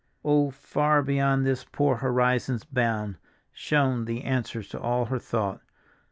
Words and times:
"Oh, 0.25 0.49
far 0.49 1.03
beyond 1.03 1.45
this 1.45 1.63
poor 1.63 1.97
horizon's 1.97 2.63
bound" 2.63 3.17
shone 3.51 4.05
the 4.05 4.23
answer 4.23 4.63
to 4.63 4.79
all 4.79 5.05
her 5.13 5.19
thought. 5.19 5.61